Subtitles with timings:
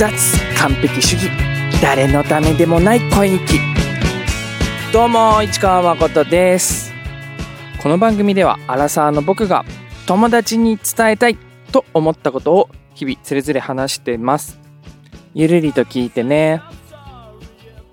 [0.00, 0.10] 脱
[0.62, 1.30] 完璧主義。
[1.82, 3.44] 誰のためでもない恋日。
[3.44, 3.58] 記
[4.94, 6.90] どうも市川誠です。
[7.82, 9.62] この番組ではアラサーの僕が
[10.06, 11.36] 友達に伝えたい
[11.70, 14.58] と思ったことを日々それぞれ話してます。
[15.34, 16.62] ゆるりと聞いてね。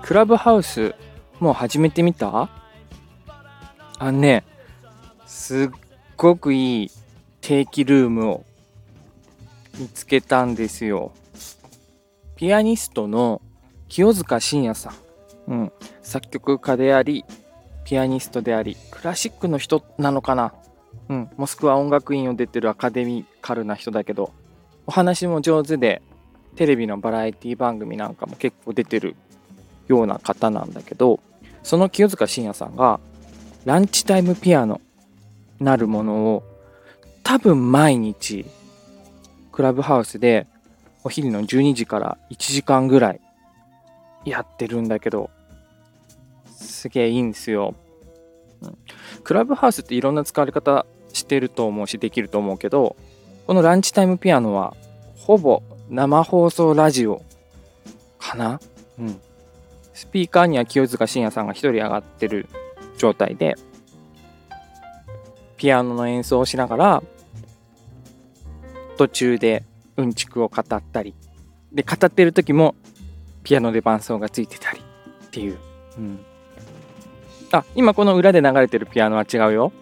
[0.00, 0.94] クラブハウス
[1.38, 2.48] もう始めてみた？
[3.98, 4.44] あのね
[5.26, 5.68] すっ
[6.16, 6.90] ごくいい
[7.42, 8.44] 定期ルームを
[9.78, 11.12] 見つけたんですよ。
[12.40, 13.42] ピアニストの
[13.90, 14.94] 清塚信也さ
[15.46, 15.52] ん。
[15.52, 15.72] うん。
[16.00, 17.26] 作曲家であり、
[17.84, 20.54] ピアニストであり、クラシックの人なのかな
[21.10, 21.30] うん。
[21.36, 24.32] モスクワ音楽院を出てるアカデミカルな人だけど、
[24.86, 26.00] お話も上手で、
[26.56, 29.16] テレビのバラエティ番組なんかも結構出てる
[29.88, 31.20] ような方なんだけど、
[31.62, 33.00] その清塚信也さんが、
[33.66, 34.80] ランチタイムピアノ
[35.58, 36.42] なるものを
[37.22, 38.46] 多分毎日
[39.52, 40.46] クラブハウスで
[41.02, 43.20] お昼の12時から1時間ぐらい
[44.24, 45.30] やってるんだけど、
[46.46, 47.74] すげえいいんですよ。
[49.24, 52.96] クラブハウスっていろんな使われ方してると思うし、できると思うけど、
[53.46, 54.76] このランチタイムピアノは、
[55.16, 57.22] ほぼ生放送ラジオ
[58.18, 58.60] かな？
[58.98, 59.20] うん。
[59.94, 62.46] スピーカーには清塚信也さんが一人上がってる
[62.98, 63.56] 状態で、
[65.56, 67.02] ピアノの演奏をしながら、
[68.98, 69.64] 途中で
[70.00, 71.14] うんちくを語ったり
[71.72, 72.74] で語ってる時も
[73.42, 74.80] ピアノで伴奏がついてたり
[75.26, 75.58] っていう、
[75.96, 76.20] うん、
[77.52, 79.72] あ今この裏で流れてるピアノは違うよ。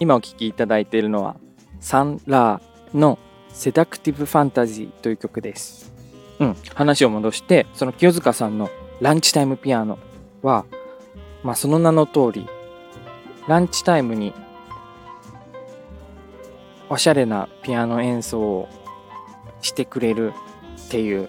[0.00, 1.36] 今お聴きいただいているのは
[1.80, 3.18] サンラーの
[3.50, 5.92] セダクティブファンタジーという曲です。
[6.40, 6.56] うん。
[6.74, 9.98] 話を戻してその清塚さんのランチタイムピアノ
[10.42, 10.64] は
[11.42, 12.46] まあその名の通り
[13.46, 14.32] ランチタイムに
[16.88, 18.68] おしゃれなピアノ演奏を
[19.64, 20.32] してくれる
[20.86, 21.28] っていう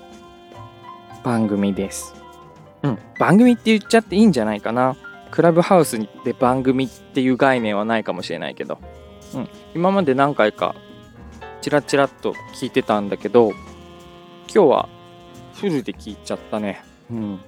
[1.24, 2.14] 番組です。
[2.84, 4.96] うん、番組って言っちゃっていいんじゃないかな。
[5.32, 8.78] クラブハウスで番組っていう概念はないかもしれないけど、
[9.34, 10.76] うん、今まで何回か
[11.62, 13.52] チラチラっと聞いてたんだけど、
[14.54, 14.90] 今日は
[15.56, 16.84] フルで聞いちゃったね。
[17.10, 17.40] うん。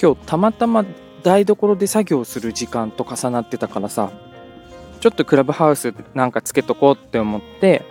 [0.00, 0.84] 今日たまたま
[1.22, 4.10] 台所で作業する時間と重なってたからさ、
[5.00, 7.84] ちょっとクラブハウスなんかつけとこうって思って、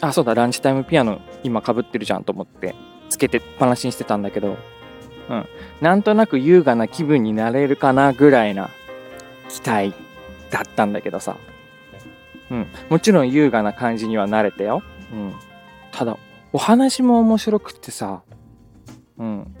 [0.00, 2.74] あ、そうだ、ランチタイムピアノ今かぶってるじゃんと思って、
[3.08, 4.56] つけてっぱなしにしてたんだけど、
[5.28, 5.46] うん。
[5.80, 8.70] なんとなく優雅な気分になれるかなぐらいな
[9.48, 9.94] 期待
[10.50, 11.36] だったんだけどさ。
[12.50, 12.66] うん。
[12.88, 14.82] もちろん優雅な感じには慣れてよ。
[15.12, 15.34] うん。
[15.92, 16.16] ただ、
[16.52, 18.22] お話も面白くってさ、
[19.18, 19.54] うん。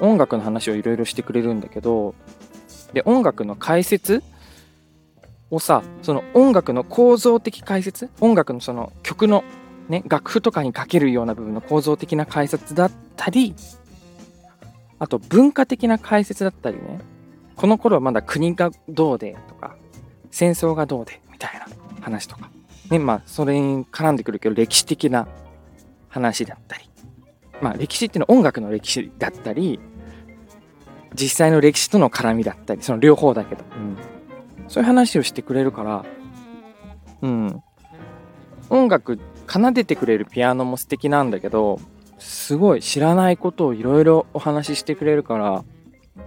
[0.00, 2.14] 音楽の話をいろいろしてくれるんだけど、
[2.92, 4.22] で、音楽の解説
[5.50, 8.10] をさその音楽の構造的解説？
[8.20, 9.44] 音楽のその曲の
[9.88, 13.54] ね楽譜とかにかけるような部分の構造的な解説だったり
[14.98, 17.00] あと文化的な解説だったりね
[17.56, 19.76] この頃はまだ国がどうでとか
[20.30, 21.66] 戦争がどうでみたいな
[22.02, 22.50] 話とか
[22.90, 25.28] ねまあそれに絡んでくるけど歴史的な
[26.08, 26.84] 話だったり。
[27.60, 29.78] まあ歴史っていうのは音楽の歴史だったり
[31.14, 33.96] 実際の歴史との絡みだったりその両方だけど、うん、
[34.68, 36.04] そういう話をしてくれるから、
[37.22, 37.62] うん。
[38.70, 41.80] 音楽奏でてくれるピアノも素敵なんだけど、
[42.18, 45.64] すごい知らないことをいろいろお話ししてくれるから、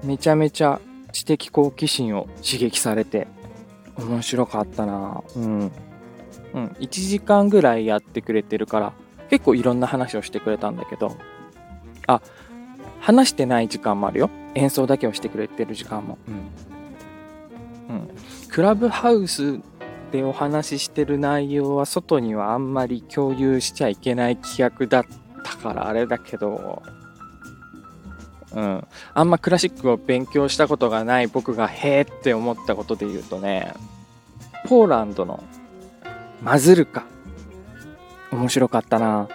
[0.03, 0.79] めちゃめちゃ
[1.11, 3.27] 知的好奇心を刺激されて、
[3.97, 5.71] 面白かったなうん。
[6.53, 6.65] うん。
[6.79, 8.93] 1時間ぐらいやってくれてるから、
[9.29, 11.17] 結構いろんな話をしてくれたんだけど、
[12.05, 12.21] あ、
[12.99, 14.29] 話してない時間もあるよ。
[14.55, 16.17] 演奏だけをしてくれてる時間も。
[16.27, 16.31] う
[17.91, 17.95] ん。
[17.95, 18.09] うん、
[18.49, 19.59] クラブハウス
[20.12, 25.06] でお話ししてる内容は外にはあんまり共有しちゃいけない規約だっ
[25.44, 26.81] たからあれだけど、
[28.53, 33.73] うん、あんまクラシックを勉強したことがない僕がへーって思ったことで言うとね
[34.66, 35.43] ポーランドの
[36.41, 37.05] マズルカ
[38.31, 39.29] 面白かったな。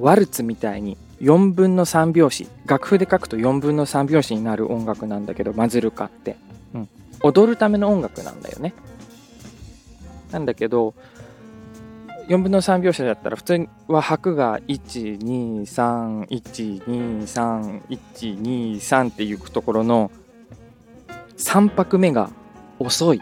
[0.00, 6.36] ワルツみたいに4分の3拍子楽譜で書くと4分の3拍子になる音楽なんだけどマズルカって。
[6.74, 6.88] うん、
[7.22, 8.74] 踊るための音楽なんだよね。
[10.30, 10.94] なんだけど、
[12.28, 20.10] 4分の3拍子だったら普通は拍が1、2、3、1、2、3、1、2、3っていうところの
[21.38, 22.30] 3拍目が
[22.78, 23.18] 遅い。
[23.18, 23.20] っ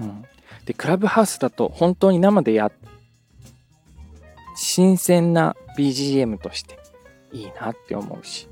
[0.00, 0.24] うん。
[0.64, 2.72] でクラブハウスだと本当に生でや
[4.56, 6.78] 新鮮な BGM として
[7.32, 8.48] いいなって思うし、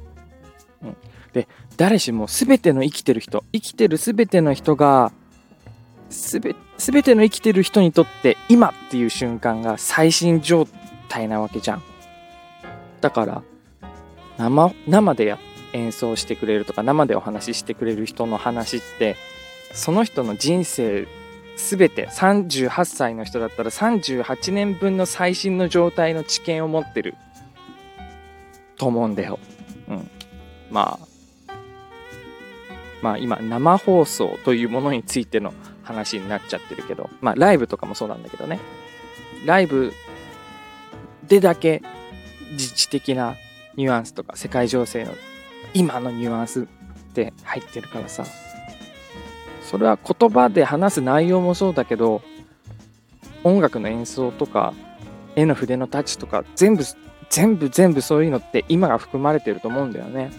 [0.83, 0.97] うん、
[1.33, 5.13] で誰しも全ての生きてる人生きてる全ての人が
[6.13, 10.67] 全ての生きてる人にとって今っていう瞬間が最新状
[11.09, 11.83] 態なわけじゃん
[13.01, 13.43] だから
[14.39, 15.37] 生生で
[15.73, 19.17] 演奏してくれるとか生でお話ししてくれる人の話って
[19.73, 21.07] その人の人生
[21.57, 27.15] 全て38歳の人だったら38年分の最新の状態の知見を持ってる
[28.77, 29.39] と思うんだよ。
[29.89, 30.11] うん。
[30.71, 31.55] まあ、
[33.03, 35.53] まあ今生放送というものについての
[35.83, 38.61] 話になっちゃってるけど、まあライブとかもそうなんだけどね。
[39.47, 39.93] ライブ
[41.27, 41.83] でだけ
[42.53, 43.37] 自治的な
[43.77, 45.13] ニュアンスとか世界情勢の
[45.75, 46.65] 今のニュアンスっ
[47.15, 48.25] て入ってるからさ。
[49.63, 52.21] それは言葉で話す内容もそうだけど
[53.43, 54.75] 音楽の演奏とか
[55.35, 56.85] 絵の筆のタッチとか全部
[57.31, 60.31] 全部全部そういうのって今が含まれてると思うんだよね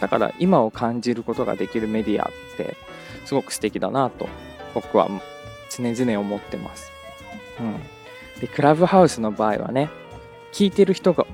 [0.00, 2.76] だから今を感じることができるメディアって
[3.24, 4.28] すごく素敵だなと
[4.74, 5.08] 僕は
[5.70, 6.90] 常々思ってます。
[7.60, 7.76] うん。
[8.40, 9.90] でクラブハウスの場合はね
[10.52, 11.26] 聞いてる人が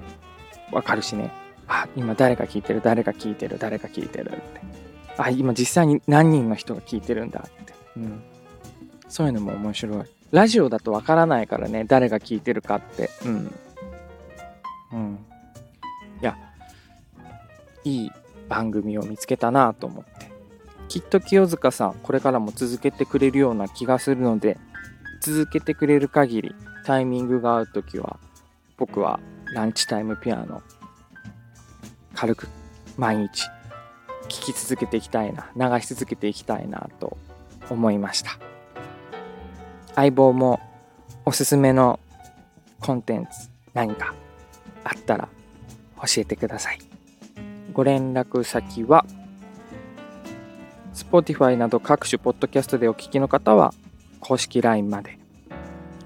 [0.72, 1.30] わかるしね。
[1.68, 2.80] あ今誰が聞いてる？
[2.82, 3.58] 誰が聞いてる？
[3.58, 4.42] 誰が聞いてるって。
[5.18, 8.22] あ今実際に何人の人が聞いてるんだって、うん、
[9.08, 10.04] そういうのも面白い。
[10.32, 13.10] ラジオだとわからないからね誰が聞いてるかって。
[13.24, 13.54] うん。
[14.92, 15.18] うん。
[16.20, 16.36] いや
[17.84, 18.12] いい
[18.48, 20.35] 番組を見つけたなと思って。
[20.96, 24.56] きっと清塚さんこれからも続けてくれるような気がするので
[25.20, 26.54] 続けてくれる限り
[26.86, 28.18] タイミングが合う時は
[28.78, 29.20] 僕は
[29.52, 30.62] ランチタイムピアノ
[32.14, 32.48] 軽く
[32.96, 37.18] 毎日聴き続けていきたいな流し続けていきたいなと
[37.68, 38.30] 思いました。
[39.96, 40.60] 相棒も
[41.26, 42.00] おすすめの
[42.80, 44.14] コンテンツ何か
[44.82, 45.28] あったら
[45.98, 46.78] 教えてください。
[47.74, 49.04] ご連絡先は
[50.96, 53.74] Spotify など各種ポッドキャストでお聞きの方は
[54.18, 55.18] 公式 LINE まで。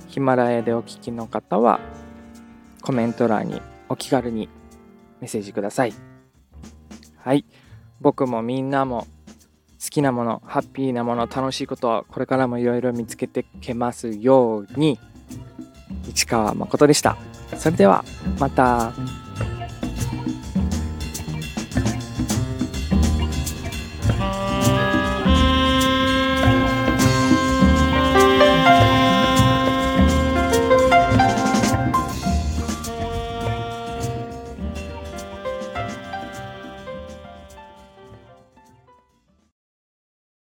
[0.09, 1.79] ヒマラヤでお聞きの方は
[2.83, 4.49] コメント欄にお気軽に
[5.21, 5.93] メッセージください。
[7.19, 7.45] はい。
[8.01, 9.07] 僕もみんなも
[9.81, 14.99] 好きなものハッピーなもの楽しいことをこれからもいろいろ見つけてけますように。
[16.09, 17.17] 市川誠でした。
[17.57, 18.05] それでは
[18.41, 18.93] また。